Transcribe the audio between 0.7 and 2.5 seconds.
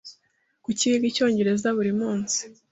wiga icyongereza buri munsi?